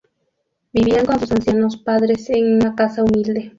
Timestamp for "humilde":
3.03-3.49